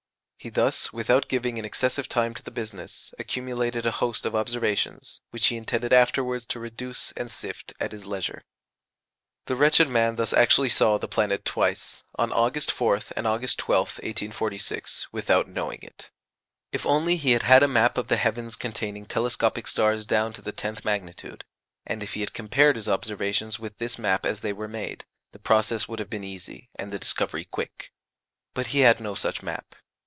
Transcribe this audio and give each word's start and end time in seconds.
He 0.43 0.49
thus, 0.49 0.91
without 0.91 1.27
giving 1.27 1.59
an 1.59 1.65
excessive 1.65 2.09
time 2.09 2.33
to 2.33 2.41
the 2.41 2.49
business, 2.49 3.13
accumulated 3.19 3.85
a 3.85 3.91
host 3.91 4.25
of 4.25 4.33
observations, 4.35 5.21
which 5.29 5.45
he 5.45 5.55
intended 5.55 5.93
afterwards 5.93 6.47
to 6.47 6.59
reduce 6.59 7.11
and 7.11 7.29
sift 7.29 7.75
at 7.79 7.91
his 7.91 8.07
leisure. 8.07 8.43
The 9.45 9.55
wretched 9.55 9.87
man 9.87 10.15
thus 10.15 10.33
actually 10.33 10.69
saw 10.69 10.97
the 10.97 11.07
planet 11.07 11.45
twice 11.45 12.05
on 12.15 12.33
August 12.33 12.71
4th 12.71 13.11
and 13.15 13.27
August 13.27 13.59
12th, 13.59 14.01
1846 14.01 15.09
without 15.13 15.47
knowing 15.47 15.77
it. 15.83 16.09
If 16.71 16.87
only 16.87 17.17
he 17.17 17.33
had 17.33 17.43
had 17.43 17.61
a 17.61 17.67
map 17.67 17.95
of 17.95 18.07
the 18.07 18.17
heavens 18.17 18.55
containing 18.55 19.05
telescopic 19.05 19.67
stars 19.67 20.07
down 20.07 20.33
to 20.33 20.41
the 20.41 20.51
tenth 20.51 20.83
magnitude, 20.83 21.45
and 21.85 22.01
if 22.01 22.15
he 22.15 22.21
had 22.21 22.33
compared 22.33 22.77
his 22.77 22.89
observations 22.89 23.59
with 23.59 23.77
this 23.77 23.99
map 23.99 24.25
as 24.25 24.41
they 24.41 24.53
were 24.53 24.67
made, 24.67 25.05
the 25.33 25.37
process 25.37 25.87
would 25.87 25.99
have 25.99 26.09
been 26.09 26.23
easy, 26.23 26.71
and 26.73 26.91
the 26.91 26.97
discovery 26.97 27.45
quick. 27.45 27.91
But 28.55 28.65
he 28.73 28.79
had 28.79 28.99
no 28.99 29.13
such 29.13 29.43
map. 29.43 29.75